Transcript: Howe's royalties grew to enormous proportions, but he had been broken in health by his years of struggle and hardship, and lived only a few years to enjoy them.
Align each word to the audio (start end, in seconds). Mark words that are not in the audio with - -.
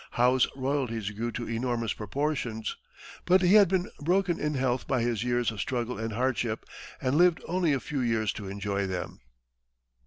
Howe's 0.13 0.47
royalties 0.55 1.11
grew 1.11 1.31
to 1.33 1.47
enormous 1.47 1.93
proportions, 1.93 2.75
but 3.23 3.43
he 3.43 3.53
had 3.53 3.67
been 3.67 3.87
broken 3.99 4.39
in 4.39 4.55
health 4.55 4.87
by 4.87 5.03
his 5.03 5.23
years 5.23 5.51
of 5.51 5.59
struggle 5.59 5.99
and 5.99 6.13
hardship, 6.13 6.65
and 6.99 7.15
lived 7.19 7.39
only 7.47 7.71
a 7.71 7.79
few 7.79 7.99
years 8.01 8.33
to 8.33 8.47
enjoy 8.49 8.87
them. 8.87 9.19